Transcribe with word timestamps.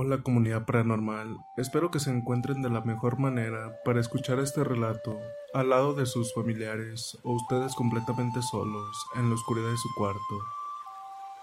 Hola 0.00 0.22
comunidad 0.22 0.64
paranormal, 0.64 1.38
espero 1.56 1.90
que 1.90 1.98
se 1.98 2.12
encuentren 2.12 2.62
de 2.62 2.70
la 2.70 2.82
mejor 2.82 3.18
manera 3.18 3.82
para 3.84 3.98
escuchar 3.98 4.38
este 4.38 4.62
relato 4.62 5.18
al 5.52 5.70
lado 5.70 5.92
de 5.92 6.06
sus 6.06 6.32
familiares 6.32 7.18
o 7.24 7.32
ustedes 7.32 7.74
completamente 7.74 8.40
solos 8.40 8.96
en 9.16 9.28
la 9.28 9.34
oscuridad 9.34 9.68
de 9.68 9.76
su 9.76 9.88
cuarto. 9.96 10.20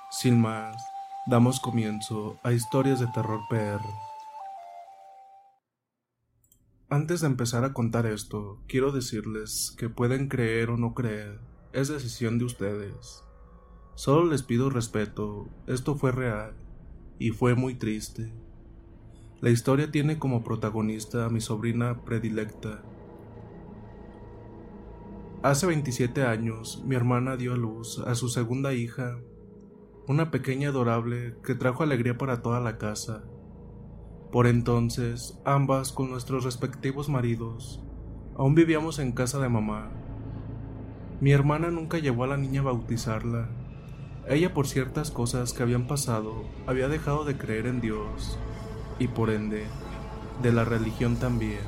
Sin 0.10 0.40
más, 0.40 0.74
damos 1.28 1.60
comienzo 1.60 2.40
a 2.44 2.54
historias 2.54 3.02
de 3.02 3.08
terror 3.08 3.42
PR. 3.50 3.84
Antes 6.88 7.20
de 7.20 7.28
empezar 7.28 7.66
a 7.66 7.74
contar 7.74 8.06
esto, 8.06 8.64
quiero 8.70 8.94
decirles 8.94 9.76
que 9.78 9.90
pueden 9.90 10.30
creer 10.30 10.70
o 10.70 10.78
no 10.78 10.94
creer, 10.94 11.42
es 11.74 11.90
decisión 11.90 12.38
de 12.40 12.46
ustedes. 12.46 13.22
Solo 13.96 14.24
les 14.32 14.44
pido 14.44 14.70
respeto, 14.70 15.50
esto 15.68 15.96
fue 15.96 16.14
real 16.14 16.56
y 17.20 17.32
fue 17.32 17.56
muy 17.56 17.76
triste. 17.76 18.32
La 19.42 19.50
historia 19.50 19.92
tiene 19.92 20.18
como 20.18 20.46
protagonista 20.46 21.26
a 21.26 21.30
mi 21.30 21.42
sobrina 21.42 22.02
predilecta. 22.06 22.82
Hace 25.44 25.68
27 25.68 26.24
años, 26.24 26.82
mi 26.86 26.96
hermana 26.96 27.36
dio 27.36 27.54
a 27.54 27.58
luz 27.58 28.00
a 28.00 28.16
su 28.16 28.30
segunda 28.30 28.74
hija, 28.74 29.20
una 30.08 30.32
pequeña 30.32 30.70
adorable 30.70 31.36
que 31.44 31.54
trajo 31.54 31.84
alegría 31.84 32.18
para 32.18 32.42
toda 32.42 32.62
la 32.62 32.78
casa. 32.78 33.24
Por 34.32 34.48
entonces, 34.48 35.38
ambas 35.44 35.92
con 35.92 36.10
nuestros 36.10 36.46
respectivos 36.46 37.10
maridos, 37.10 37.84
aún 38.38 38.56
vivíamos 38.56 39.00
en 39.00 39.12
casa 39.12 39.40
de 39.40 39.50
mamá. 39.50 39.92
Mi 41.20 41.32
hermana 41.32 41.72
nunca 41.72 42.00
llevó 42.00 42.24
a 42.24 42.28
la 42.28 42.38
niña 42.38 42.62
a 42.62 42.66
bautizarla. 42.66 43.50
Ella 44.30 44.54
por 44.54 44.66
ciertas 44.66 45.12
cosas 45.12 45.52
que 45.52 45.62
habían 45.62 45.88
pasado 45.88 46.46
había 46.68 46.88
dejado 46.88 47.26
de 47.26 47.38
creer 47.38 47.68
en 47.68 47.82
Dios 47.82 48.40
y 49.00 49.08
por 49.08 49.30
ende 49.30 49.66
de 50.42 50.52
la 50.52 50.66
religión 50.66 51.18
también. 51.18 51.60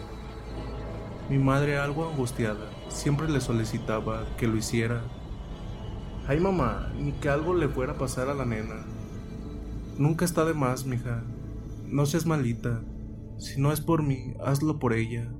Mi 1.29 1.37
madre, 1.37 1.77
algo 1.77 2.09
angustiada, 2.09 2.69
siempre 2.89 3.29
le 3.29 3.41
solicitaba 3.41 4.25
que 4.37 4.47
lo 4.47 4.57
hiciera. 4.57 5.01
Ay 6.27 6.39
mamá, 6.39 6.91
ni 6.97 7.13
que 7.13 7.29
algo 7.29 7.53
le 7.53 7.67
fuera 7.67 7.93
a 7.93 7.97
pasar 7.97 8.29
a 8.29 8.33
la 8.33 8.45
nena. 8.45 8.85
Nunca 9.97 10.25
está 10.25 10.45
de 10.45 10.53
más, 10.53 10.85
mija. 10.85 11.23
No 11.85 12.05
seas 12.05 12.25
malita. 12.25 12.81
Si 13.37 13.59
no 13.59 13.71
es 13.71 13.81
por 13.81 14.03
mí, 14.03 14.35
hazlo 14.43 14.79
por 14.79 14.93
ella. 14.93 15.31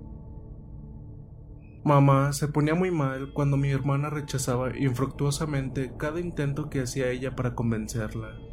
Mamá 1.84 2.34
se 2.34 2.48
ponía 2.48 2.76
muy 2.76 2.92
mal 2.92 3.32
cuando 3.34 3.56
mi 3.56 3.70
hermana 3.70 4.10
rechazaba 4.10 4.78
infructuosamente 4.78 5.94
cada 5.98 6.20
intento 6.20 6.70
que 6.70 6.82
hacía 6.82 7.10
ella 7.12 7.36
para 7.36 7.56
convencerla. 7.56 8.47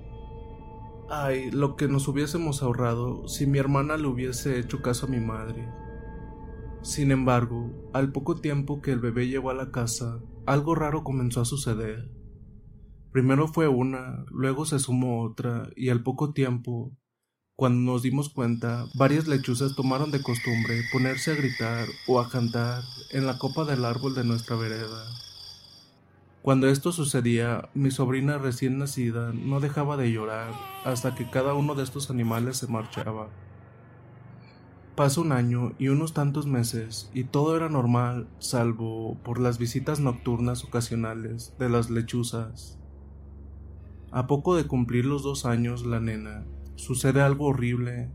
Ay, 1.17 1.53
lo 1.53 1.77
que 1.77 1.87
nos 1.87 2.09
hubiésemos 2.09 2.61
ahorrado 2.61 3.29
si 3.29 3.47
mi 3.47 3.59
hermana 3.59 3.97
le 3.97 4.09
hubiese 4.09 4.59
hecho 4.59 4.83
caso 4.83 5.07
a 5.07 5.09
mi 5.09 5.21
madre. 5.21 5.69
Sin 6.83 7.13
embargo, 7.13 7.71
al 7.93 8.11
poco 8.11 8.41
tiempo 8.41 8.83
que 8.83 8.91
el 8.91 8.99
bebé 8.99 9.29
llegó 9.29 9.51
a 9.51 9.55
la 9.55 9.71
casa, 9.71 10.21
algo 10.45 10.75
raro 10.75 11.05
comenzó 11.05 11.41
a 11.41 11.45
suceder. 11.45 12.11
Primero 13.13 13.47
fue 13.47 13.69
una, 13.69 14.25
luego 14.29 14.67
se 14.67 14.81
sumó 14.81 15.23
otra, 15.23 15.71
y 15.77 15.91
al 15.91 16.03
poco 16.03 16.33
tiempo 16.33 16.97
cuando 17.55 17.93
nos 17.93 18.03
dimos 18.03 18.29
cuenta, 18.29 18.87
varias 18.95 19.29
lechuzas 19.29 19.77
tomaron 19.77 20.11
de 20.11 20.21
costumbre 20.21 20.83
ponerse 20.93 21.31
a 21.31 21.37
gritar 21.37 21.87
o 22.09 22.19
a 22.19 22.29
cantar 22.29 22.83
en 23.13 23.25
la 23.25 23.39
copa 23.39 23.65
del 23.65 23.85
árbol 23.85 24.17
de 24.17 24.25
nuestra 24.25 24.57
vereda. 24.57 25.07
Cuando 26.45 26.69
esto 26.69 26.93
sucedía, 26.93 27.71
mi 27.73 27.91
sobrina 27.91 28.37
recién 28.37 28.77
nacida 28.77 29.33
no 29.33 29.61
dejaba 29.61 29.97
de 29.97 30.13
llorar 30.13 30.53
hasta 30.85 31.15
que 31.15 31.31
cada 31.31 31.55
uno 31.55 31.75
de 31.75 31.83
estos 31.83 32.11
animales 32.11 32.59
se 32.59 32.67
marchaba. 32.67 33.29
Pasó 34.95 35.23
un 35.23 35.33
año 35.33 35.73
y 35.79 35.89
unos 35.89 36.13
tantos 36.13 36.47
meses 36.47 37.11
y 37.15 37.25
todo 37.25 37.57
era 37.57 37.71
normal, 37.71 38.29
salvo 38.41 39.17
por 39.25 39.41
las 39.41 39.57
visitas 39.57 40.01
nocturnas 40.01 40.65
ocasionales 40.65 41.55
de 41.59 41.71
las 41.71 41.89
lechuzas. 41.89 42.79
A 44.11 44.27
poco 44.27 44.55
de 44.55 44.67
cumplir 44.67 45.07
los 45.07 45.23
dos 45.23 45.47
años, 45.47 45.87
la 45.87 45.99
nena, 45.99 46.45
sucede 46.77 47.23
algo 47.23 47.47
horrible. 47.47 48.11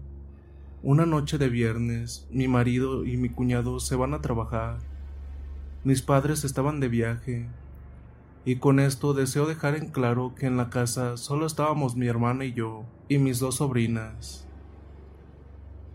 Una 0.84 1.08
noche 1.08 1.40
de 1.40 1.50
viernes, 1.50 2.28
mi 2.30 2.48
marido 2.48 3.06
y 3.06 3.18
mi 3.18 3.30
cuñado 3.30 3.80
se 3.80 3.96
van 3.96 4.14
a 4.14 4.22
trabajar. 4.22 4.78
Mis 5.84 6.04
padres 6.04 6.44
estaban 6.44 6.80
de 6.80 6.90
viaje. 6.90 7.50
Y 8.46 8.56
con 8.56 8.80
esto 8.80 9.14
deseo 9.14 9.46
dejar 9.46 9.76
en 9.76 9.90
claro 9.90 10.34
que 10.36 10.46
en 10.46 10.58
la 10.58 10.70
casa 10.70 11.18
solo 11.18 11.46
estábamos 11.46 11.96
mi 11.96 12.08
hermana 12.08 12.46
y 12.46 12.54
yo, 12.54 12.86
y 13.08 13.18
mis 13.18 13.40
dos 13.40 13.56
sobrinas. 13.56 14.48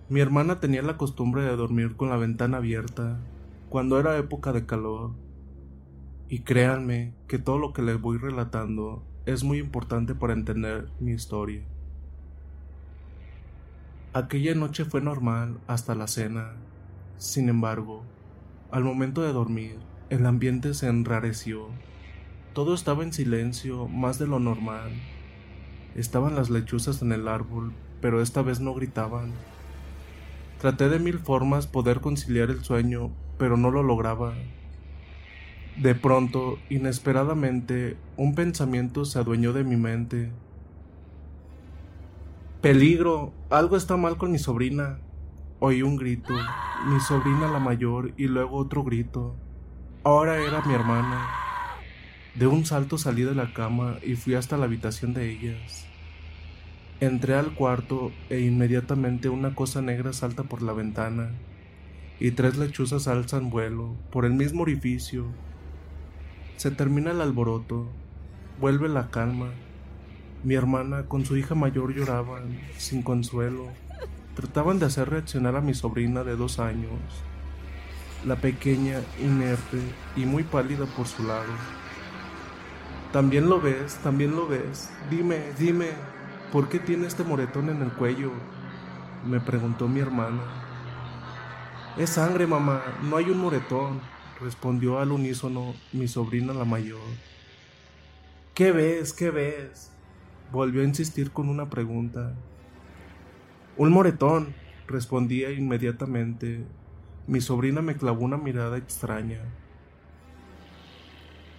Mi 0.08 0.20
hermana 0.20 0.60
tenía 0.60 0.82
la 0.82 0.98
costumbre 0.98 1.42
de 1.42 1.56
dormir 1.56 1.96
con 1.96 2.10
la 2.10 2.16
ventana 2.16 2.58
abierta, 2.58 3.18
cuando 3.70 3.98
era 3.98 4.18
época 4.18 4.52
de 4.52 4.66
calor. 4.66 5.12
Y 6.28 6.40
créanme 6.40 7.14
que 7.26 7.38
todo 7.38 7.58
lo 7.58 7.72
que 7.72 7.82
les 7.82 8.00
voy 8.00 8.18
relatando 8.18 9.02
es 9.26 9.42
muy 9.42 9.58
importante 9.58 10.14
para 10.14 10.34
entender 10.34 10.88
mi 11.00 11.12
historia. 11.12 11.62
Aquella 14.12 14.54
noche 14.54 14.84
fue 14.84 15.00
normal 15.00 15.58
hasta 15.66 15.94
la 15.94 16.06
cena. 16.06 16.52
Sin 17.16 17.48
embargo, 17.48 18.04
al 18.70 18.84
momento 18.84 19.22
de 19.22 19.32
dormir, 19.32 19.78
el 20.10 20.26
ambiente 20.26 20.74
se 20.74 20.86
enrareció. 20.86 21.68
Todo 22.54 22.72
estaba 22.72 23.02
en 23.02 23.12
silencio, 23.12 23.88
más 23.88 24.20
de 24.20 24.28
lo 24.28 24.38
normal. 24.38 24.92
Estaban 25.96 26.36
las 26.36 26.50
lechuzas 26.50 27.02
en 27.02 27.10
el 27.10 27.26
árbol, 27.26 27.72
pero 28.00 28.22
esta 28.22 28.42
vez 28.42 28.60
no 28.60 28.74
gritaban. 28.74 29.32
Traté 30.60 30.88
de 30.88 31.00
mil 31.00 31.18
formas 31.18 31.66
poder 31.66 32.00
conciliar 32.00 32.50
el 32.50 32.62
sueño, 32.62 33.10
pero 33.38 33.56
no 33.56 33.72
lo 33.72 33.82
lograba. 33.82 34.34
De 35.82 35.96
pronto, 35.96 36.60
inesperadamente, 36.70 37.96
un 38.16 38.36
pensamiento 38.36 39.04
se 39.04 39.18
adueñó 39.18 39.52
de 39.52 39.64
mi 39.64 39.74
mente. 39.74 40.30
Peligro, 42.60 43.32
algo 43.50 43.76
está 43.76 43.96
mal 43.96 44.16
con 44.16 44.30
mi 44.30 44.38
sobrina. 44.38 45.00
Oí 45.58 45.82
un 45.82 45.96
grito, 45.96 46.34
mi 46.86 47.00
sobrina 47.00 47.48
la 47.48 47.58
mayor 47.58 48.12
y 48.16 48.28
luego 48.28 48.58
otro 48.58 48.84
grito. 48.84 49.34
Ahora 50.04 50.36
era 50.38 50.64
mi 50.64 50.72
hermana. 50.72 51.43
De 52.34 52.46
un 52.46 52.66
salto 52.66 52.98
salí 52.98 53.22
de 53.22 53.34
la 53.34 53.52
cama 53.52 53.98
y 54.02 54.16
fui 54.16 54.34
hasta 54.34 54.56
la 54.56 54.64
habitación 54.64 55.14
de 55.14 55.30
ellas. 55.30 55.86
Entré 57.00 57.34
al 57.34 57.54
cuarto 57.54 58.12
e 58.30 58.40
inmediatamente 58.40 59.28
una 59.28 59.54
cosa 59.54 59.82
negra 59.82 60.12
salta 60.12 60.42
por 60.42 60.62
la 60.62 60.72
ventana 60.72 61.30
y 62.20 62.30
tres 62.32 62.56
lechuzas 62.56 63.08
alzan 63.08 63.50
vuelo 63.50 63.96
por 64.10 64.24
el 64.24 64.32
mismo 64.32 64.62
orificio. 64.62 65.26
Se 66.56 66.70
termina 66.70 67.10
el 67.10 67.20
alboroto, 67.20 67.88
vuelve 68.60 68.88
la 68.88 69.10
calma 69.10 69.50
mi 70.44 70.54
hermana 70.54 71.04
con 71.04 71.24
su 71.24 71.38
hija 71.38 71.54
mayor 71.54 71.94
lloraban, 71.94 72.60
sin 72.76 73.02
consuelo. 73.02 73.68
Trataban 74.36 74.78
de 74.78 74.84
hacer 74.84 75.08
reaccionar 75.08 75.56
a 75.56 75.62
mi 75.62 75.72
sobrina 75.72 76.22
de 76.22 76.36
dos 76.36 76.58
años, 76.58 77.00
la 78.26 78.36
pequeña, 78.36 79.00
inerte 79.22 79.78
y 80.16 80.26
muy 80.26 80.42
pálida 80.42 80.84
por 80.84 81.06
su 81.06 81.22
lado. 81.22 81.50
También 83.14 83.48
lo 83.48 83.60
ves, 83.60 83.94
también 84.02 84.34
lo 84.34 84.48
ves. 84.48 84.90
Dime, 85.08 85.52
dime, 85.56 85.90
¿por 86.50 86.68
qué 86.68 86.80
tiene 86.80 87.06
este 87.06 87.22
moretón 87.22 87.68
en 87.68 87.80
el 87.80 87.92
cuello? 87.92 88.32
Me 89.24 89.38
preguntó 89.38 89.86
mi 89.86 90.00
hermana. 90.00 90.42
Es 91.96 92.10
sangre, 92.10 92.48
mamá, 92.48 92.82
no 93.04 93.16
hay 93.16 93.30
un 93.30 93.38
moretón, 93.38 94.00
respondió 94.40 94.98
al 94.98 95.12
unísono 95.12 95.76
mi 95.92 96.08
sobrina 96.08 96.52
la 96.54 96.64
mayor. 96.64 96.98
¿Qué 98.52 98.72
ves? 98.72 99.12
¿Qué 99.12 99.30
ves? 99.30 99.92
Volvió 100.50 100.82
a 100.82 100.84
insistir 100.84 101.30
con 101.30 101.48
una 101.48 101.70
pregunta. 101.70 102.34
Un 103.76 103.92
moretón, 103.92 104.56
respondía 104.88 105.52
inmediatamente. 105.52 106.64
Mi 107.28 107.40
sobrina 107.40 107.80
me 107.80 107.94
clavó 107.94 108.24
una 108.24 108.38
mirada 108.38 108.76
extraña. 108.76 109.38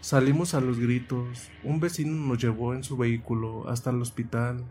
Salimos 0.06 0.54
a 0.54 0.62
los 0.62 0.78
gritos. 0.80 1.50
Un 1.64 1.80
vecino 1.80 2.14
nos 2.28 2.38
llevó 2.38 2.76
en 2.76 2.84
su 2.84 2.96
vehículo 2.96 3.68
hasta 3.68 3.90
el 3.90 4.00
hospital. 4.04 4.64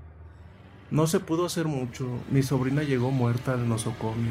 No 0.92 1.08
se 1.08 1.18
pudo 1.18 1.46
hacer 1.46 1.66
mucho. 1.66 2.06
Mi 2.30 2.44
sobrina 2.44 2.84
llegó 2.84 3.10
muerta 3.10 3.54
al 3.54 3.68
nosocomio. 3.68 4.30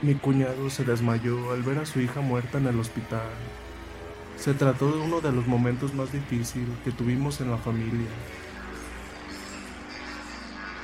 Mi 0.00 0.14
cuñado 0.14 0.70
se 0.70 0.84
desmayó 0.84 1.50
al 1.50 1.64
ver 1.64 1.78
a 1.78 1.84
su 1.84 1.98
hija 1.98 2.20
muerta 2.20 2.58
en 2.58 2.68
el 2.68 2.78
hospital. 2.78 3.26
Se 4.36 4.54
trató 4.54 4.92
de 4.92 5.00
uno 5.00 5.20
de 5.20 5.32
los 5.32 5.48
momentos 5.48 5.92
más 5.94 6.12
difíciles 6.12 6.78
que 6.84 6.92
tuvimos 6.92 7.40
en 7.40 7.50
la 7.50 7.58
familia. 7.58 8.08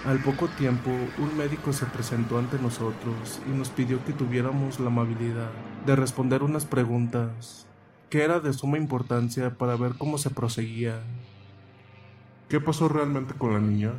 Al 0.07 0.19
poco 0.25 0.49
tiempo, 0.49 0.91
un 1.19 1.37
médico 1.39 1.73
se 1.73 1.87
presentó 1.87 2.37
ante 2.37 2.59
nosotros 2.59 3.41
y 3.47 3.57
nos 3.57 3.69
pidió 3.69 4.05
que 4.05 4.13
tuviéramos 4.13 4.81
la 4.81 4.89
amabilidad 4.89 5.53
de 5.87 5.95
responder 5.95 6.43
unas 6.43 6.65
preguntas 6.65 7.69
que 8.15 8.23
era 8.23 8.39
de 8.39 8.53
suma 8.53 8.79
importancia 8.79 9.59
para 9.59 9.75
ver 9.75 9.95
cómo 9.99 10.19
se 10.19 10.31
proseguía. 10.31 11.03
¿Qué 12.49 12.61
pasó 12.61 12.89
realmente 12.89 13.35
con 13.35 13.55
la 13.55 13.59
niña? 13.59 13.91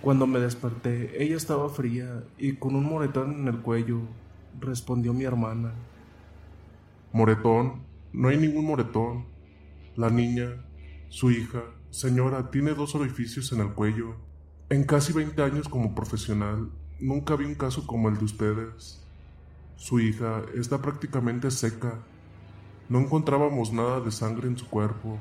Cuando 0.00 0.26
me 0.26 0.40
desperté, 0.40 1.22
ella 1.22 1.36
estaba 1.36 1.68
fría 1.68 2.24
y 2.36 2.54
con 2.56 2.74
un 2.74 2.82
moretón 2.82 3.42
en 3.42 3.46
el 3.46 3.60
cuello, 3.60 4.00
respondió 4.58 5.14
mi 5.14 5.22
hermana. 5.22 5.72
Moretón, 7.12 7.82
no 8.12 8.26
hay 8.26 8.38
ningún 8.38 8.64
moretón. 8.64 9.26
La 9.94 10.10
niña, 10.10 10.48
su 11.10 11.30
hija, 11.30 11.62
señora, 11.90 12.50
tiene 12.50 12.74
dos 12.74 12.96
orificios 12.96 13.52
en 13.52 13.60
el 13.60 13.72
cuello 13.72 14.16
en 14.68 14.82
casi 14.82 15.12
20 15.12 15.40
años 15.44 15.68
como 15.68 15.94
profesional, 15.94 16.72
nunca 16.98 17.36
vi 17.36 17.44
un 17.44 17.54
caso 17.54 17.86
como 17.86 18.08
el 18.08 18.18
de 18.18 18.24
ustedes. 18.24 19.00
Su 19.76 20.00
hija 20.00 20.42
está 20.56 20.82
prácticamente 20.82 21.52
seca. 21.52 22.00
No 22.90 22.98
encontrábamos 22.98 23.72
nada 23.72 24.00
de 24.00 24.10
sangre 24.10 24.48
en 24.48 24.58
su 24.58 24.68
cuerpo. 24.68 25.16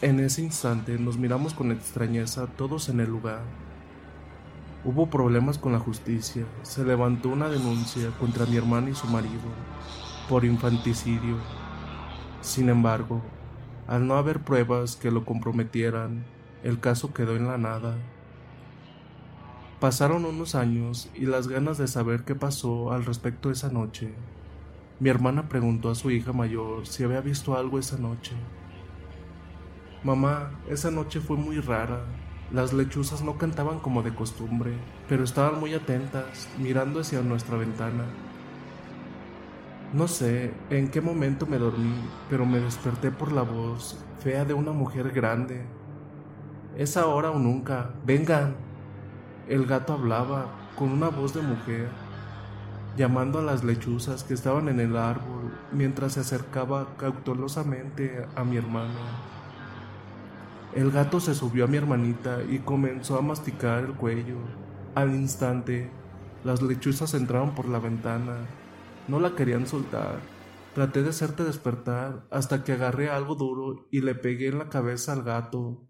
En 0.00 0.20
ese 0.20 0.40
instante 0.40 0.96
nos 0.96 1.18
miramos 1.18 1.52
con 1.52 1.72
extrañeza 1.72 2.46
todos 2.46 2.88
en 2.88 3.00
el 3.00 3.10
lugar. 3.10 3.42
Hubo 4.84 5.10
problemas 5.10 5.58
con 5.58 5.72
la 5.72 5.80
justicia. 5.80 6.46
Se 6.62 6.84
levantó 6.84 7.30
una 7.30 7.48
denuncia 7.48 8.10
contra 8.20 8.46
mi 8.46 8.56
hermana 8.56 8.90
y 8.90 8.94
su 8.94 9.08
marido 9.08 9.50
por 10.28 10.44
infanticidio. 10.44 11.38
Sin 12.40 12.68
embargo, 12.68 13.20
al 13.88 14.06
no 14.06 14.14
haber 14.14 14.38
pruebas 14.38 14.94
que 14.94 15.10
lo 15.10 15.24
comprometieran, 15.24 16.24
el 16.62 16.78
caso 16.78 17.12
quedó 17.12 17.34
en 17.34 17.48
la 17.48 17.58
nada. 17.58 17.96
Pasaron 19.80 20.24
unos 20.24 20.54
años 20.54 21.10
y 21.16 21.26
las 21.26 21.48
ganas 21.48 21.78
de 21.78 21.88
saber 21.88 22.22
qué 22.22 22.36
pasó 22.36 22.92
al 22.92 23.04
respecto 23.04 23.50
esa 23.50 23.70
noche. 23.70 24.14
Mi 25.00 25.08
hermana 25.10 25.48
preguntó 25.48 25.90
a 25.90 25.94
su 25.94 26.10
hija 26.10 26.32
mayor 26.32 26.86
si 26.86 27.04
había 27.04 27.20
visto 27.20 27.56
algo 27.56 27.78
esa 27.78 27.96
noche. 27.98 28.32
Mamá, 30.02 30.50
esa 30.68 30.90
noche 30.90 31.20
fue 31.20 31.36
muy 31.36 31.60
rara. 31.60 32.04
Las 32.52 32.72
lechuzas 32.72 33.22
no 33.22 33.38
cantaban 33.38 33.78
como 33.78 34.02
de 34.02 34.14
costumbre, 34.14 34.72
pero 35.08 35.24
estaban 35.24 35.60
muy 35.60 35.74
atentas, 35.74 36.48
mirando 36.58 37.00
hacia 37.00 37.20
nuestra 37.20 37.56
ventana. 37.56 38.04
No 39.92 40.08
sé 40.08 40.52
en 40.70 40.90
qué 40.90 41.00
momento 41.00 41.46
me 41.46 41.58
dormí, 41.58 41.94
pero 42.28 42.44
me 42.44 42.60
desperté 42.60 43.10
por 43.10 43.32
la 43.32 43.42
voz 43.42 44.04
fea 44.18 44.44
de 44.44 44.54
una 44.54 44.72
mujer 44.72 45.12
grande, 45.12 45.64
es 46.78 46.96
ahora 46.96 47.32
o 47.32 47.38
nunca. 47.40 47.90
Vengan. 48.06 48.54
El 49.48 49.66
gato 49.66 49.94
hablaba 49.94 50.46
con 50.76 50.90
una 50.92 51.08
voz 51.08 51.34
de 51.34 51.42
mujer. 51.42 51.88
Llamando 52.98 53.38
a 53.38 53.42
las 53.42 53.62
lechuzas 53.62 54.24
que 54.24 54.34
estaban 54.34 54.68
en 54.68 54.80
el 54.80 54.96
árbol 54.96 55.56
mientras 55.72 56.14
se 56.14 56.20
acercaba 56.20 56.96
cautelosamente 56.96 58.26
a 58.34 58.42
mi 58.42 58.56
hermano. 58.56 58.98
El 60.74 60.90
gato 60.90 61.20
se 61.20 61.34
subió 61.34 61.64
a 61.64 61.68
mi 61.68 61.76
hermanita 61.76 62.42
y 62.42 62.58
comenzó 62.58 63.16
a 63.16 63.22
masticar 63.22 63.84
el 63.84 63.94
cuello. 63.94 64.36
Al 64.96 65.14
instante, 65.14 65.90
las 66.44 66.60
lechuzas 66.60 67.14
entraron 67.14 67.54
por 67.54 67.68
la 67.68 67.78
ventana. 67.78 68.36
No 69.06 69.20
la 69.20 69.36
querían 69.36 69.66
soltar. 69.66 70.18
Traté 70.74 71.02
de 71.02 71.10
hacerte 71.10 71.44
despertar 71.44 72.26
hasta 72.30 72.64
que 72.64 72.72
agarré 72.72 73.10
algo 73.10 73.36
duro 73.36 73.86
y 73.92 74.00
le 74.00 74.16
pegué 74.16 74.48
en 74.48 74.58
la 74.58 74.68
cabeza 74.68 75.12
al 75.12 75.22
gato. 75.22 75.88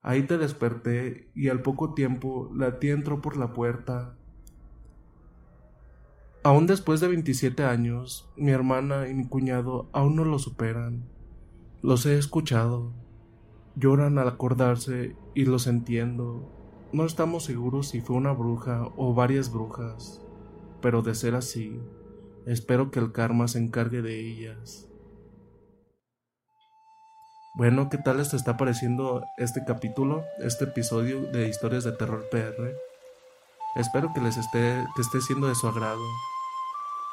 Ahí 0.00 0.22
te 0.22 0.38
desperté 0.38 1.30
y 1.34 1.48
al 1.48 1.60
poco 1.60 1.92
tiempo 1.92 2.50
la 2.54 2.78
tía 2.78 2.94
entró 2.94 3.20
por 3.20 3.36
la 3.36 3.52
puerta. 3.52 4.17
Aún 6.44 6.66
después 6.66 7.00
de 7.00 7.08
27 7.08 7.64
años, 7.64 8.28
mi 8.36 8.52
hermana 8.52 9.08
y 9.08 9.14
mi 9.14 9.26
cuñado 9.26 9.88
aún 9.92 10.14
no 10.14 10.24
lo 10.24 10.38
superan. 10.38 11.04
Los 11.82 12.06
he 12.06 12.16
escuchado. 12.16 12.92
Lloran 13.74 14.18
al 14.18 14.28
acordarse 14.28 15.16
y 15.34 15.44
los 15.44 15.66
entiendo. 15.66 16.48
No 16.92 17.04
estamos 17.04 17.44
seguros 17.44 17.88
si 17.88 18.00
fue 18.00 18.16
una 18.16 18.32
bruja 18.32 18.88
o 18.96 19.14
varias 19.14 19.52
brujas, 19.52 20.20
pero 20.80 21.02
de 21.02 21.14
ser 21.14 21.34
así, 21.34 21.80
espero 22.46 22.90
que 22.90 23.00
el 23.00 23.12
karma 23.12 23.46
se 23.46 23.58
encargue 23.58 24.00
de 24.00 24.20
ellas. 24.20 24.88
Bueno, 27.56 27.90
¿qué 27.90 27.98
tal 27.98 28.18
les 28.18 28.32
está 28.32 28.56
pareciendo 28.56 29.24
este 29.36 29.64
capítulo, 29.66 30.24
este 30.38 30.64
episodio 30.64 31.22
de 31.32 31.48
Historias 31.48 31.82
de 31.82 31.92
Terror 31.92 32.24
PR? 32.30 32.87
Espero 33.74 34.12
que 34.12 34.20
les 34.20 34.36
esté, 34.36 34.84
que 34.96 35.02
esté 35.02 35.20
siendo 35.20 35.48
de 35.48 35.54
su 35.54 35.68
agrado. 35.68 36.02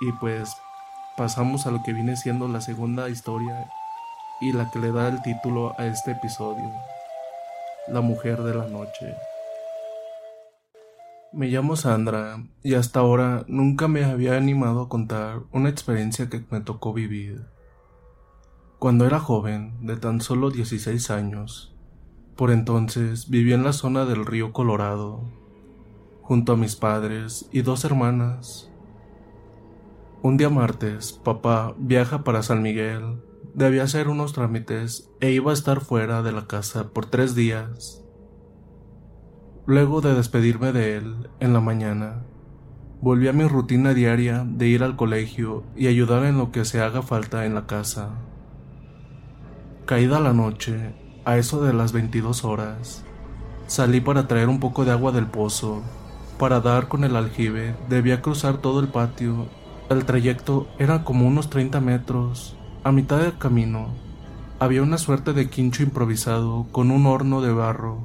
Y 0.02 0.12
pues 0.14 0.56
pasamos 1.18 1.68
a 1.68 1.72
lo 1.72 1.84
que 1.84 1.94
viene 1.94 2.16
siendo 2.16 2.48
la 2.48 2.62
segunda 2.62 3.10
historia 3.10 3.70
y 4.42 4.52
la 4.52 4.70
que 4.70 4.80
le 4.80 4.92
da 4.92 5.08
el 5.08 5.22
título 5.22 5.74
a 5.80 5.86
este 5.86 6.12
episodio, 6.12 6.72
La 7.88 8.02
mujer 8.02 8.44
de 8.44 8.54
la 8.54 8.68
noche. 8.68 9.16
Me 11.32 11.48
llamo 11.48 11.76
Sandra 11.76 12.44
y 12.64 12.76
hasta 12.76 13.00
ahora 13.00 13.44
nunca 13.48 13.88
me 13.88 14.06
había 14.06 14.38
animado 14.38 14.84
a 14.84 14.90
contar 14.90 15.42
una 15.52 15.70
experiencia 15.70 16.30
que 16.30 16.44
me 16.50 16.62
tocó 16.62 16.94
vivir. 16.94 17.46
Cuando 18.80 19.06
era 19.06 19.20
joven, 19.20 19.86
de 19.86 19.98
tan 19.98 20.22
solo 20.22 20.52
16 20.52 21.10
años, 21.12 21.74
por 22.36 22.52
entonces 22.52 23.30
vivía 23.30 23.56
en 23.56 23.64
la 23.64 23.74
zona 23.74 24.06
del 24.06 24.26
río 24.26 24.52
Colorado, 24.54 25.24
junto 26.26 26.54
a 26.54 26.58
mis 26.58 26.76
padres 26.76 27.48
y 27.52 27.62
dos 27.62 27.86
hermanas. 27.86 28.72
Un 30.24 30.38
día 30.38 30.50
martes, 30.50 31.14
papá 31.14 31.76
viaja 31.78 32.24
para 32.24 32.42
San 32.42 32.64
Miguel. 32.64 33.22
Debía 33.54 33.84
hacer 33.84 34.08
unos 34.08 34.34
trámites 34.34 35.08
e 35.20 35.32
iba 35.32 35.52
a 35.52 35.54
estar 35.54 35.82
fuera 35.82 36.24
de 36.24 36.32
la 36.32 36.48
casa 36.48 36.90
por 36.90 37.06
tres 37.06 37.36
días. 37.36 38.04
Luego 39.68 40.02
de 40.02 40.16
despedirme 40.16 40.72
de 40.72 40.98
él 40.98 41.30
en 41.40 41.54
la 41.54 41.60
mañana, 41.60 42.24
volví 43.02 43.28
a 43.28 43.34
mi 43.34 43.44
rutina 43.44 43.94
diaria 43.94 44.44
de 44.48 44.68
ir 44.68 44.82
al 44.82 44.96
colegio 44.96 45.64
y 45.76 45.86
ayudar 45.86 46.26
en 46.26 46.40
lo 46.40 46.52
que 46.52 46.66
se 46.66 46.82
haga 46.82 47.04
falta 47.04 47.46
en 47.46 47.54
la 47.54 47.68
casa. 47.68 48.10
Caída 49.86 50.20
la 50.20 50.34
noche, 50.34 50.96
a 51.24 51.38
eso 51.38 51.64
de 51.64 51.74
las 51.74 51.92
22 51.92 52.44
horas, 52.46 53.06
salí 53.68 54.02
para 54.02 54.28
traer 54.28 54.50
un 54.50 54.60
poco 54.60 54.86
de 54.86 54.92
agua 54.92 55.12
del 55.12 55.28
pozo. 55.28 55.84
Para 56.40 56.60
dar 56.60 56.88
con 56.88 57.04
el 57.04 57.16
aljibe 57.16 57.76
debía 57.90 58.22
cruzar 58.22 58.58
todo 58.58 58.80
el 58.80 58.88
patio 58.88 59.48
el 59.88 60.04
trayecto 60.04 60.66
era 60.80 61.04
como 61.04 61.28
unos 61.28 61.52
30 61.52 61.80
metros. 61.80 62.56
A 62.84 62.92
mitad 62.92 63.20
del 63.20 63.38
camino 63.38 63.90
había 64.58 64.82
una 64.82 64.98
suerte 64.98 65.34
de 65.34 65.48
quincho 65.48 65.84
improvisado 65.84 66.66
con 66.72 66.90
un 66.90 67.06
horno 67.06 67.42
de 67.42 67.54
barro. 67.54 68.00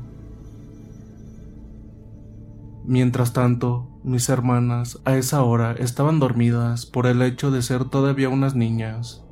Mientras 2.84 3.32
tanto, 3.32 3.88
mis 4.02 4.28
hermanas 4.28 4.98
a 5.06 5.16
esa 5.16 5.42
hora 5.42 5.72
estaban 5.72 6.20
dormidas 6.20 6.84
por 6.84 7.06
el 7.06 7.22
hecho 7.22 7.50
de 7.50 7.62
ser 7.62 7.86
todavía 7.86 8.28
unas 8.28 8.54
niñas. 8.54 9.24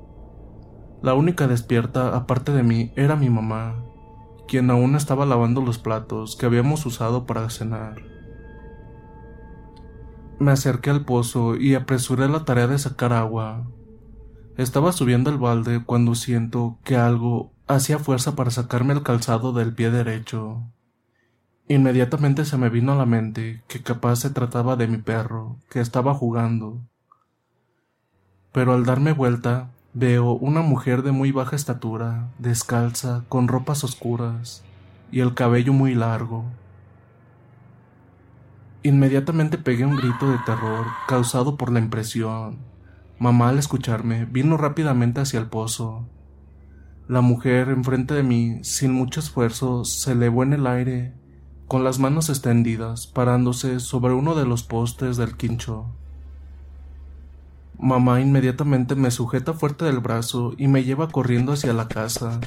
La 1.02 1.12
única 1.12 1.48
despierta 1.48 2.16
aparte 2.16 2.52
de 2.52 2.62
mí 2.62 2.92
era 2.96 3.14
mi 3.14 3.28
mamá, 3.28 3.74
quien 4.46 4.70
aún 4.70 4.94
estaba 4.94 5.26
lavando 5.26 5.60
los 5.60 5.76
platos 5.76 6.34
que 6.34 6.46
habíamos 6.46 6.86
usado 6.86 7.26
para 7.26 7.50
cenar. 7.50 8.17
Me 10.38 10.52
acerqué 10.52 10.90
al 10.90 11.04
pozo 11.04 11.56
y 11.56 11.74
apresuré 11.74 12.28
la 12.28 12.44
tarea 12.44 12.68
de 12.68 12.78
sacar 12.78 13.12
agua. 13.12 13.66
Estaba 14.56 14.92
subiendo 14.92 15.30
el 15.30 15.38
balde 15.38 15.82
cuando 15.84 16.14
siento 16.14 16.78
que 16.84 16.96
algo 16.96 17.52
hacía 17.66 17.98
fuerza 17.98 18.36
para 18.36 18.50
sacarme 18.50 18.92
el 18.92 19.02
calzado 19.02 19.52
del 19.52 19.74
pie 19.74 19.90
derecho. 19.90 20.62
Inmediatamente 21.66 22.44
se 22.44 22.56
me 22.56 22.70
vino 22.70 22.92
a 22.92 22.96
la 22.96 23.04
mente 23.04 23.62
que 23.66 23.82
capaz 23.82 24.16
se 24.16 24.30
trataba 24.30 24.76
de 24.76 24.86
mi 24.86 24.98
perro, 24.98 25.56
que 25.70 25.80
estaba 25.80 26.14
jugando. 26.14 26.80
Pero 28.52 28.74
al 28.74 28.86
darme 28.86 29.12
vuelta, 29.12 29.70
veo 29.92 30.32
una 30.32 30.62
mujer 30.62 31.02
de 31.02 31.12
muy 31.12 31.32
baja 31.32 31.56
estatura, 31.56 32.30
descalza, 32.38 33.24
con 33.28 33.48
ropas 33.48 33.82
oscuras 33.82 34.62
y 35.10 35.20
el 35.20 35.34
cabello 35.34 35.72
muy 35.72 35.94
largo. 35.94 36.44
Inmediatamente 38.88 39.58
pegué 39.58 39.84
un 39.84 39.96
grito 39.96 40.30
de 40.30 40.38
terror 40.46 40.86
causado 41.06 41.58
por 41.58 41.70
la 41.70 41.78
impresión. 41.78 42.56
Mamá 43.18 43.50
al 43.50 43.58
escucharme 43.58 44.24
vino 44.24 44.56
rápidamente 44.56 45.20
hacia 45.20 45.38
el 45.38 45.48
pozo. 45.48 46.06
La 47.06 47.20
mujer 47.20 47.68
enfrente 47.68 48.14
de 48.14 48.22
mí, 48.22 48.60
sin 48.62 48.92
mucho 48.92 49.20
esfuerzo, 49.20 49.84
se 49.84 50.12
elevó 50.12 50.42
en 50.42 50.54
el 50.54 50.66
aire, 50.66 51.12
con 51.66 51.84
las 51.84 51.98
manos 51.98 52.30
extendidas, 52.30 53.06
parándose 53.06 53.78
sobre 53.78 54.14
uno 54.14 54.34
de 54.34 54.46
los 54.46 54.62
postes 54.62 55.18
del 55.18 55.36
quincho. 55.36 55.84
Mamá 57.78 58.22
inmediatamente 58.22 58.94
me 58.94 59.10
sujeta 59.10 59.52
fuerte 59.52 59.84
del 59.84 59.98
brazo 59.98 60.54
y 60.56 60.66
me 60.66 60.82
lleva 60.82 61.10
corriendo 61.10 61.52
hacia 61.52 61.74
la 61.74 61.88
casa. 61.88 62.40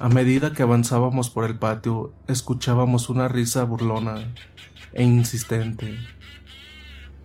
A 0.00 0.08
medida 0.08 0.52
que 0.52 0.64
avanzábamos 0.64 1.30
por 1.30 1.44
el 1.44 1.56
patio, 1.56 2.14
escuchábamos 2.26 3.08
una 3.10 3.28
risa 3.28 3.62
burlona 3.62 4.26
e 4.92 5.02
insistente. 5.02 5.98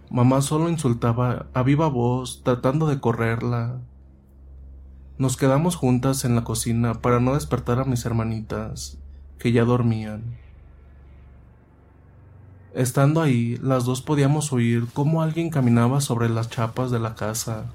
Mamá 0.10 0.41
solo 0.41 0.70
insultaba 0.70 1.48
a 1.53 1.63
viva 1.63 1.88
voz, 1.88 2.43
tratando 2.43 2.88
de 2.88 3.00
correrla. 3.00 3.79
Nos 5.17 5.38
quedamos 5.38 5.75
juntas 5.75 6.25
en 6.25 6.36
la 6.36 6.43
cocina 6.43 6.96
para 6.96 7.20
no 7.20 7.34
despertar 7.34 7.79
a 7.79 7.86
mis 7.86 8.05
hermanitas, 8.05 8.98
que 9.39 9.51
ya 9.51 9.63
dormían. 9.63 10.38
Estando 12.75 13.22
ahí, 13.22 13.58
las 13.58 13.86
dos 13.86 14.01
podíamos 14.01 14.51
oír 14.51 14.88
cómo 14.93 15.22
alguien 15.22 15.50
caminaba 15.50 16.01
sobre 16.01 16.29
las 16.29 16.50
chapas 16.50 16.89
de 16.89 17.00
la 17.00 17.13
casa. 17.13 17.65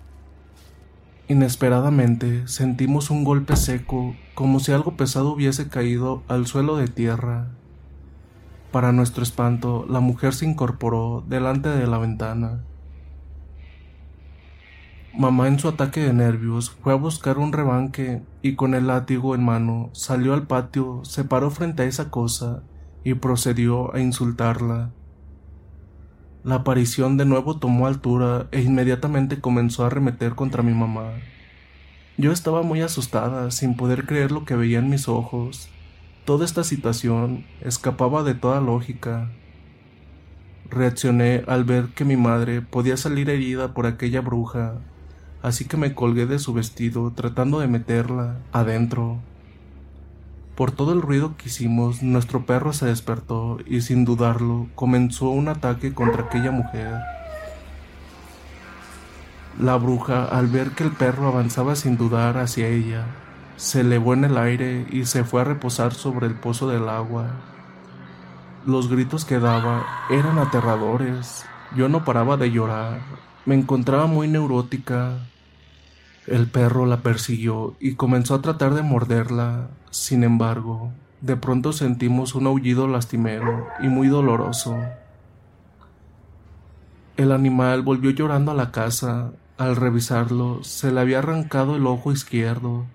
Inesperadamente 1.29 2.49
sentimos 2.49 3.11
un 3.11 3.23
golpe 3.23 3.55
seco, 3.55 4.17
como 4.35 4.61
si 4.61 4.73
algo 4.73 4.97
pesado 4.97 5.31
hubiese 5.31 5.69
caído 5.69 6.23
al 6.27 6.47
suelo 6.47 6.77
de 6.77 6.89
tierra. 6.89 7.49
Para 8.73 8.93
nuestro 8.93 9.23
espanto, 9.23 9.87
la 9.89 10.01
mujer 10.01 10.35
se 10.35 10.45
incorporó 10.45 11.25
delante 11.27 11.71
de 11.71 11.87
la 11.87 11.99
ventana. 11.99 12.65
Mamá 15.19 15.49
en 15.49 15.59
su 15.59 15.69
ataque 15.69 16.01
de 16.01 16.13
nervios 16.13 16.71
fue 16.71 16.93
a 16.93 16.97
buscar 16.97 17.39
un 17.39 17.53
rebanque 17.53 18.23
y 18.43 18.55
con 18.55 18.75
el 18.75 18.87
látigo 18.87 19.35
en 19.35 19.43
mano 19.43 19.89
salió 19.93 20.35
al 20.35 20.47
patio, 20.47 21.01
se 21.05 21.25
paró 21.25 21.51
frente 21.51 21.83
a 21.83 21.87
esa 21.87 22.11
cosa 22.11 22.63
y 23.05 23.15
procedió 23.15 23.95
a 23.95 24.01
insultarla. 24.01 24.91
La 26.45 26.57
aparición 26.57 27.17
de 27.17 27.25
nuevo 27.25 27.59
tomó 27.59 27.87
altura 27.87 28.49
e 28.53 28.61
inmediatamente 28.61 29.41
comenzó 29.41 29.83
a 29.83 29.87
arremeter 29.87 30.35
contra 30.35 30.63
mi 30.63 30.73
mamá. 30.73 31.15
Yo 32.17 32.31
estaba 32.31 32.63
muy 32.63 32.83
asustada, 32.83 33.51
sin 33.51 33.77
poder 33.77 34.07
creer 34.07 34.31
lo 34.31 34.45
que 34.45 34.57
veía 34.57 34.79
en 34.79 34.91
mis 34.91 35.09
ojos. 35.09 35.69
Toda 36.29 36.45
esta 36.45 36.63
situación 36.63 37.47
escapaba 37.63 38.23
de 38.23 38.35
toda 38.35 38.61
lógica. 38.61 39.31
Reaccioné 40.69 41.43
al 41.47 41.65
ver 41.65 41.87
que 41.95 42.05
mi 42.05 42.19
madre 42.19 42.61
podía 42.61 42.99
salir 42.99 43.31
herida 43.31 43.73
por 43.73 43.87
aquella 43.87 44.21
bruja, 44.21 44.75
así 45.41 45.65
que 45.65 45.79
me 45.79 45.95
colgué 45.95 46.27
de 46.27 46.39
su 46.39 46.53
vestido 46.53 47.11
tratando 47.13 47.61
de 47.61 47.69
meterla 47.69 48.37
adentro. 48.53 49.21
Por 50.55 50.71
todo 50.71 50.93
el 50.93 51.01
ruido 51.01 51.35
que 51.39 51.49
hicimos, 51.49 52.03
nuestro 52.03 52.45
perro 52.45 52.75
se 52.75 52.85
despertó 52.85 53.57
y 53.65 53.81
sin 53.81 54.05
dudarlo 54.05 54.69
comenzó 54.75 55.31
un 55.31 55.49
ataque 55.49 55.95
contra 55.95 56.25
aquella 56.25 56.51
mujer. 56.51 56.93
La 59.59 59.77
bruja, 59.77 60.27
al 60.27 60.49
ver 60.49 60.73
que 60.73 60.85
el 60.85 60.93
perro 60.93 61.27
avanzaba 61.27 61.75
sin 61.75 61.97
dudar 61.97 62.37
hacia 62.37 62.69
ella, 62.69 63.07
se 63.59 63.81
elevó 63.81 64.15
en 64.15 64.25
el 64.25 64.39
aire 64.39 64.87
y 64.89 65.05
se 65.05 65.25
fue 65.25 65.41
a 65.41 65.45
reposar 65.45 65.93
sobre 65.93 66.29
el 66.29 66.37
pozo 66.37 66.69
del 66.69 66.89
agua. 66.89 67.33
Los 68.65 68.89
gritos 68.89 69.25
que 69.25 69.41
daba 69.41 69.85
eran 70.11 70.39
aterradores. 70.39 71.45
Yo 71.75 71.89
no 71.89 72.05
paraba 72.05 72.37
de 72.37 72.53
llorar. 72.53 73.01
Me 73.47 73.57
encontraba 73.57 74.07
muy 74.07 74.29
neurótica. 74.29 75.27
El 76.29 76.47
perro 76.47 76.87
la 76.87 76.99
persiguió 76.99 77.75
y 77.81 77.97
comenzó 77.97 78.37
a 78.37 78.43
tratar 78.43 78.75
de 78.75 78.83
morderla. 78.83 79.71
Sin 79.91 80.23
embargo, 80.23 80.93
de 81.21 81.35
pronto 81.35 81.73
sentimos 81.73 82.37
un 82.37 82.47
aullido 82.47 82.87
lastimero 82.87 83.67
y 83.81 83.89
muy 83.89 84.07
doloroso. 84.07 84.79
El 87.17 87.33
animal 87.33 87.83
volvió 87.83 88.13
llorando 88.13 88.53
a 88.53 88.55
la 88.55 88.71
casa. 88.71 89.33
Al 89.57 89.75
revisarlo, 89.75 90.63
se 90.63 90.93
le 90.93 91.01
había 91.01 91.19
arrancado 91.19 91.75
el 91.75 91.89
ojo 91.89 92.13
izquierdo. 92.13 92.87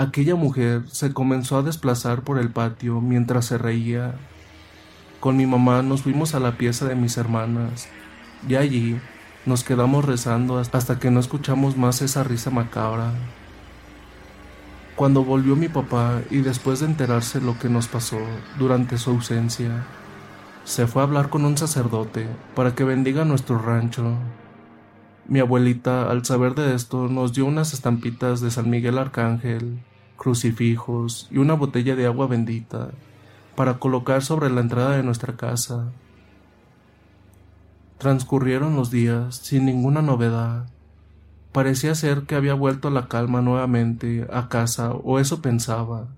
Aquella 0.00 0.34
mujer 0.34 0.84
se 0.86 1.12
comenzó 1.12 1.58
a 1.58 1.62
desplazar 1.62 2.22
por 2.22 2.38
el 2.38 2.48
patio 2.48 3.02
mientras 3.02 3.44
se 3.44 3.58
reía. 3.58 4.14
Con 5.20 5.36
mi 5.36 5.44
mamá 5.44 5.82
nos 5.82 6.00
fuimos 6.00 6.34
a 6.34 6.40
la 6.40 6.56
pieza 6.56 6.88
de 6.88 6.94
mis 6.94 7.18
hermanas 7.18 7.86
y 8.48 8.54
allí 8.54 8.98
nos 9.44 9.62
quedamos 9.62 10.06
rezando 10.06 10.56
hasta 10.56 10.98
que 10.98 11.10
no 11.10 11.20
escuchamos 11.20 11.76
más 11.76 12.00
esa 12.00 12.24
risa 12.24 12.48
macabra. 12.48 13.12
Cuando 14.96 15.22
volvió 15.22 15.54
mi 15.54 15.68
papá 15.68 16.22
y 16.30 16.38
después 16.38 16.80
de 16.80 16.86
enterarse 16.86 17.42
lo 17.42 17.58
que 17.58 17.68
nos 17.68 17.86
pasó 17.86 18.20
durante 18.58 18.96
su 18.96 19.10
ausencia, 19.10 19.84
se 20.64 20.86
fue 20.86 21.02
a 21.02 21.04
hablar 21.04 21.28
con 21.28 21.44
un 21.44 21.58
sacerdote 21.58 22.26
para 22.54 22.74
que 22.74 22.84
bendiga 22.84 23.26
nuestro 23.26 23.58
rancho. 23.58 24.14
Mi 25.28 25.40
abuelita, 25.40 26.10
al 26.10 26.24
saber 26.24 26.54
de 26.54 26.74
esto, 26.74 27.08
nos 27.08 27.34
dio 27.34 27.44
unas 27.44 27.74
estampitas 27.74 28.40
de 28.40 28.50
San 28.50 28.70
Miguel 28.70 28.96
Arcángel, 28.96 29.78
crucifijos 30.20 31.28
y 31.30 31.38
una 31.38 31.54
botella 31.54 31.96
de 31.96 32.04
agua 32.04 32.26
bendita 32.26 32.90
para 33.56 33.78
colocar 33.78 34.22
sobre 34.22 34.50
la 34.50 34.60
entrada 34.60 34.94
de 34.94 35.02
nuestra 35.02 35.38
casa. 35.38 35.92
Transcurrieron 37.96 38.76
los 38.76 38.90
días 38.90 39.36
sin 39.36 39.64
ninguna 39.64 40.02
novedad. 40.02 40.66
Parecía 41.52 41.94
ser 41.94 42.24
que 42.24 42.34
había 42.34 42.52
vuelto 42.52 42.90
la 42.90 43.08
calma 43.08 43.40
nuevamente 43.40 44.26
a 44.30 44.50
casa 44.50 44.92
o 44.92 45.18
eso 45.18 45.40
pensaba. 45.40 46.08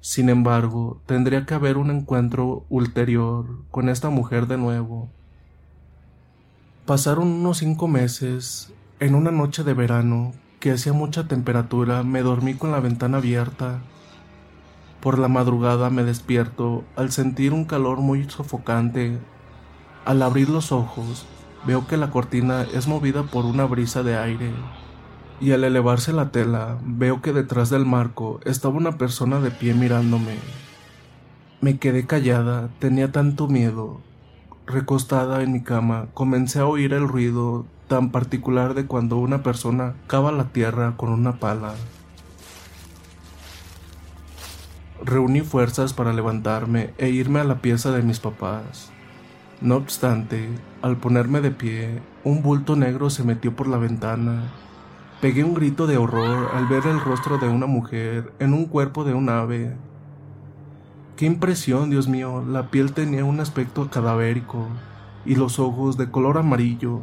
Sin 0.00 0.28
embargo, 0.28 1.00
tendría 1.06 1.46
que 1.46 1.54
haber 1.54 1.78
un 1.78 1.90
encuentro 1.90 2.64
ulterior 2.68 3.64
con 3.72 3.88
esta 3.88 4.08
mujer 4.08 4.46
de 4.46 4.56
nuevo. 4.56 5.08
Pasaron 6.86 7.26
unos 7.26 7.58
cinco 7.58 7.88
meses. 7.88 8.72
En 9.00 9.16
una 9.16 9.32
noche 9.32 9.64
de 9.64 9.74
verano, 9.74 10.32
que 10.60 10.70
hacía 10.70 10.92
mucha 10.92 11.26
temperatura, 11.26 12.02
me 12.02 12.22
dormí 12.22 12.54
con 12.54 12.70
la 12.70 12.80
ventana 12.80 13.18
abierta. 13.18 13.80
Por 15.00 15.18
la 15.18 15.28
madrugada 15.28 15.90
me 15.90 16.04
despierto 16.04 16.84
al 16.94 17.10
sentir 17.10 17.52
un 17.52 17.64
calor 17.64 17.98
muy 17.98 18.28
sofocante. 18.28 19.18
Al 20.04 20.22
abrir 20.22 20.50
los 20.50 20.70
ojos, 20.70 21.26
veo 21.66 21.86
que 21.86 21.96
la 21.96 22.10
cortina 22.10 22.66
es 22.74 22.86
movida 22.86 23.22
por 23.24 23.46
una 23.46 23.64
brisa 23.64 24.02
de 24.02 24.16
aire 24.16 24.52
y 25.40 25.52
al 25.52 25.64
elevarse 25.64 26.12
la 26.12 26.30
tela 26.30 26.78
veo 26.84 27.22
que 27.22 27.32
detrás 27.32 27.70
del 27.70 27.86
marco 27.86 28.40
estaba 28.44 28.76
una 28.76 28.98
persona 28.98 29.40
de 29.40 29.50
pie 29.50 29.72
mirándome. 29.72 30.36
Me 31.62 31.78
quedé 31.78 32.06
callada, 32.06 32.68
tenía 32.78 33.10
tanto 33.10 33.48
miedo. 33.48 34.00
Recostada 34.66 35.42
en 35.42 35.52
mi 35.52 35.62
cama, 35.62 36.08
comencé 36.14 36.60
a 36.60 36.66
oír 36.66 36.92
el 36.92 37.08
ruido 37.08 37.64
tan 37.90 38.10
particular 38.10 38.74
de 38.74 38.86
cuando 38.86 39.16
una 39.16 39.42
persona 39.42 39.96
cava 40.06 40.30
la 40.30 40.44
tierra 40.44 40.94
con 40.96 41.10
una 41.10 41.40
pala. 41.40 41.74
Reuní 45.04 45.40
fuerzas 45.40 45.92
para 45.92 46.12
levantarme 46.12 46.94
e 46.98 47.08
irme 47.08 47.40
a 47.40 47.44
la 47.44 47.56
pieza 47.56 47.90
de 47.90 48.02
mis 48.02 48.20
papás. 48.20 48.92
No 49.60 49.74
obstante, 49.74 50.48
al 50.82 50.98
ponerme 50.98 51.40
de 51.40 51.50
pie, 51.50 52.00
un 52.22 52.42
bulto 52.42 52.76
negro 52.76 53.10
se 53.10 53.24
metió 53.24 53.56
por 53.56 53.66
la 53.66 53.78
ventana 53.78 54.44
Pegué 55.20 55.42
un 55.42 55.54
grito 55.54 55.88
de 55.88 55.96
horror 55.96 56.52
al 56.54 56.68
ver 56.68 56.86
el 56.86 57.00
rostro 57.00 57.38
de 57.38 57.48
una 57.48 57.66
mujer 57.66 58.32
en 58.38 58.54
un 58.54 58.66
cuerpo 58.66 59.02
de 59.02 59.14
un 59.14 59.28
ave. 59.28 59.76
Qué 61.16 61.26
impresión, 61.26 61.90
Dios 61.90 62.06
mío, 62.06 62.44
la 62.48 62.70
piel 62.70 62.92
tenía 62.92 63.24
un 63.24 63.40
aspecto 63.40 63.90
cadavérico 63.90 64.68
y 65.26 65.34
los 65.34 65.58
ojos 65.58 65.96
de 65.98 66.08
color 66.10 66.38
amarillo. 66.38 67.00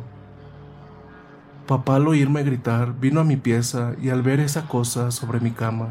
Papá 1.67 1.97
al 1.97 2.08
oírme 2.08 2.43
gritar 2.43 2.99
vino 2.99 3.19
a 3.19 3.23
mi 3.23 3.36
pieza 3.36 3.93
y 4.01 4.10
al 4.10 4.21
ver 4.21 4.39
esa 4.39 4.67
cosa 4.67 5.12
sobre 5.12 5.39
mi 5.39 5.51
cama, 5.51 5.89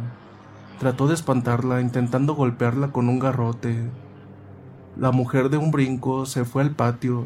trató 0.79 1.07
de 1.07 1.15
espantarla 1.15 1.81
intentando 1.81 2.35
golpearla 2.35 2.93
con 2.93 3.09
un 3.09 3.19
garrote. 3.19 3.91
La 4.97 5.13
mujer 5.13 5.51
de 5.51 5.59
un 5.59 5.71
brinco 5.71 6.27
se 6.27 6.45
fue 6.45 6.63
al 6.63 6.71
patio. 6.71 7.25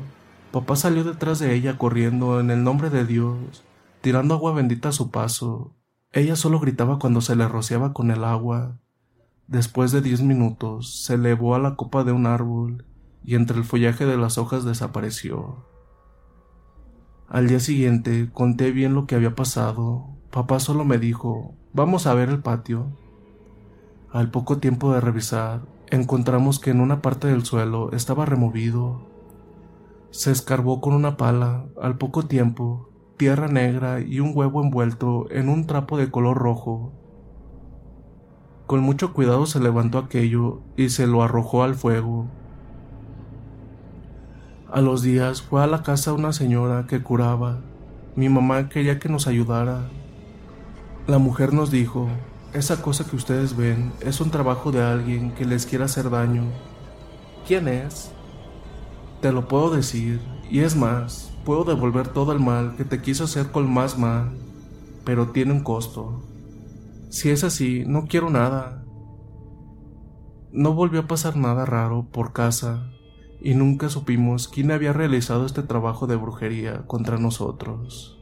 Papá 0.51 0.77
salió 0.77 1.05
detrás 1.05 1.39
de 1.39 1.55
ella 1.55 1.79
corriendo 1.79 2.41
en 2.41 2.51
el 2.51 2.65
nombre 2.65 2.91
de 2.91 3.07
Dios 3.07 3.63
tirando 4.01 4.35
agua 4.35 4.53
bendita 4.53 4.91
a 4.91 4.93
su 4.93 5.11
paso. 5.11 5.77
Ella 6.13 6.37
solo 6.37 6.59
gritaba 6.59 6.99
cuando 6.99 7.21
se 7.21 7.37
le 7.37 7.47
rociaba 7.47 7.93
con 7.93 8.11
el 8.11 8.25
agua. 8.25 8.79
Después 9.47 9.93
de 9.93 10.01
diez 10.01 10.23
minutos, 10.23 11.03
se 11.05 11.15
elevó 11.15 11.55
a 11.55 11.59
la 11.59 11.77
copa 11.77 12.05
de 12.05 12.13
un 12.13 12.27
árbol 12.27 12.85
y 13.23 13.35
entre 13.35 13.59
el 13.59 13.65
follaje 13.65 14.07
de 14.07 14.17
las 14.17 14.39
hojas 14.39 14.65
desapareció. 14.65 15.67
Al 17.31 17.47
día 17.47 17.61
siguiente 17.61 18.29
conté 18.33 18.73
bien 18.73 18.93
lo 18.93 19.07
que 19.07 19.15
había 19.15 19.37
pasado. 19.37 20.09
Papá 20.33 20.59
solo 20.59 20.85
me 20.85 20.99
dijo, 20.99 21.55
vamos 21.73 22.09
a 22.09 22.15
ver 22.15 22.29
el 22.29 22.41
patio. 22.41 22.89
Al 24.11 24.33
poco 24.33 24.59
tiempo 24.59 24.93
de 24.93 25.01
revisar, 25.01 25.61
encontramos 25.91 26.59
que 26.59 26.71
en 26.71 26.81
una 26.81 27.03
parte 27.03 27.29
del 27.29 27.45
suelo 27.45 27.93
estaba 27.93 28.27
removido. 28.27 29.03
Se 30.11 30.33
escarbó 30.33 30.81
con 30.81 30.93
una 30.93 31.17
pala. 31.17 31.67
Al 31.81 31.99
poco 31.99 32.25
tiempo, 32.25 32.91
tierra 33.17 33.47
negra 33.47 34.01
y 34.01 34.19
un 34.19 34.33
huevo 34.35 34.61
envuelto 34.61 35.31
en 35.31 35.49
un 35.49 35.69
trapo 35.69 35.99
de 35.99 36.11
color 36.11 36.37
rojo. 36.37 36.91
Con 38.67 38.81
mucho 38.81 39.13
cuidado 39.13 39.47
se 39.47 39.61
levantó 39.61 39.99
aquello 39.99 40.63
y 40.77 40.89
se 40.89 41.07
lo 41.07 41.23
arrojó 41.23 41.63
al 41.63 41.77
fuego. 41.77 42.27
A 44.73 44.81
los 44.81 45.03
días 45.03 45.43
fue 45.43 45.65
a 45.65 45.67
la 45.67 45.83
casa 45.83 46.13
una 46.13 46.33
señora 46.33 46.87
que 46.87 47.03
curaba. 47.03 47.59
Mi 48.15 48.29
mamá 48.29 48.69
quería 48.69 49.01
que 49.01 49.09
nos 49.09 49.27
ayudara. 49.27 49.89
La 51.09 51.19
mujer 51.19 51.53
nos 51.53 51.73
dijo, 51.73 52.09
esa 52.53 52.81
cosa 52.81 53.05
que 53.05 53.17
ustedes 53.17 53.57
ven 53.57 53.93
es 54.01 54.21
un 54.21 54.31
trabajo 54.31 54.71
de 54.71 54.83
alguien 54.83 55.33
que 55.33 55.45
les 55.45 55.67
quiere 55.67 55.85
hacer 55.85 56.09
daño. 56.09 56.45
¿Quién 57.49 57.67
es? 57.67 58.13
Te 59.21 59.33
lo 59.33 59.49
puedo 59.49 59.71
decir, 59.71 60.21
y 60.49 60.61
es 60.61 60.77
más, 60.77 61.31
Puedo 61.45 61.65
devolver 61.65 62.09
todo 62.09 62.33
el 62.33 62.39
mal 62.39 62.77
que 62.77 62.85
te 62.85 63.01
quiso 63.01 63.25
hacer 63.25 63.51
con 63.51 63.73
más 63.73 63.99
mal, 63.99 64.37
pero 65.05 65.31
tiene 65.31 65.53
un 65.53 65.65
costo. 65.65 66.23
Si 67.09 67.31
es 67.31 67.45
así, 67.45 67.85
no 67.87 68.07
quiero 68.07 68.29
nada. 68.29 68.85
No 70.53 70.75
volvió 70.75 71.01
a 71.01 71.07
pasar 71.07 71.37
nada 71.37 71.65
raro 71.65 72.07
por 72.13 72.35
casa 72.35 72.93
y 73.41 73.55
nunca 73.55 73.89
supimos 73.89 74.49
quién 74.49 74.71
había 74.71 74.93
realizado 74.93 75.47
este 75.47 75.63
trabajo 75.63 76.07
de 76.07 76.17
brujería 76.17 76.87
contra 76.87 77.19
nosotros. 77.19 78.19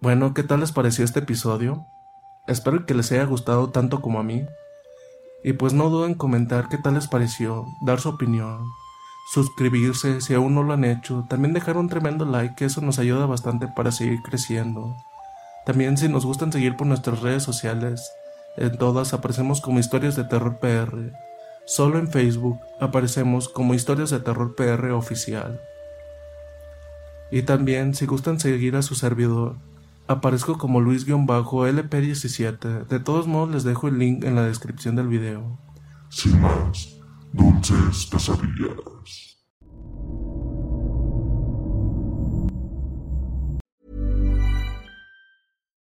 Bueno, 0.00 0.32
¿qué 0.34 0.42
tal 0.42 0.60
les 0.60 0.72
pareció 0.72 1.04
este 1.04 1.20
episodio? 1.20 1.84
Espero 2.46 2.86
que 2.86 2.94
les 2.94 3.12
haya 3.12 3.24
gustado 3.24 3.70
tanto 3.70 4.00
como 4.00 4.18
a 4.18 4.22
mí. 4.22 4.44
Y 5.44 5.54
pues 5.54 5.72
no 5.72 5.90
duden 5.90 6.12
en 6.12 6.16
comentar 6.16 6.68
qué 6.68 6.78
tal 6.78 6.94
les 6.94 7.08
pareció, 7.08 7.66
dar 7.82 8.00
su 8.00 8.08
opinión 8.10 8.60
suscribirse 9.30 10.20
si 10.20 10.34
aún 10.34 10.56
no 10.56 10.64
lo 10.64 10.72
han 10.72 10.84
hecho, 10.84 11.24
también 11.28 11.54
dejar 11.54 11.76
un 11.76 11.88
tremendo 11.88 12.24
like, 12.24 12.56
que 12.56 12.64
eso 12.64 12.80
nos 12.80 12.98
ayuda 12.98 13.26
bastante 13.26 13.68
para 13.68 13.92
seguir 13.92 14.22
creciendo. 14.22 14.96
También 15.64 15.96
si 15.96 16.08
nos 16.08 16.26
gustan 16.26 16.50
seguir 16.50 16.76
por 16.76 16.88
nuestras 16.88 17.20
redes 17.20 17.44
sociales, 17.44 18.10
en 18.56 18.76
todas 18.76 19.14
aparecemos 19.14 19.60
como 19.60 19.78
Historias 19.78 20.16
de 20.16 20.24
Terror 20.24 20.58
PR. 20.58 21.12
Solo 21.66 21.98
en 21.98 22.08
Facebook 22.08 22.58
aparecemos 22.80 23.48
como 23.48 23.74
Historias 23.74 24.10
de 24.10 24.20
Terror 24.20 24.54
PR 24.54 24.92
oficial. 24.92 25.60
Y 27.30 27.42
también 27.42 27.94
si 27.94 28.06
gustan 28.06 28.40
seguir 28.40 28.76
a 28.76 28.82
su 28.82 28.94
servidor, 28.94 29.56
aparezco 30.08 30.58
como 30.58 30.80
Luis-LP17. 30.80 32.86
De 32.86 32.98
todos 32.98 33.28
modos 33.28 33.50
les 33.50 33.64
dejo 33.64 33.88
el 33.88 33.98
link 33.98 34.24
en 34.24 34.34
la 34.34 34.42
descripción 34.42 34.96
del 34.96 35.06
video. 35.06 35.58
Sin 36.08 36.40
más, 36.40 36.96
dulces 37.32 38.06
pesadillas. 38.06 39.29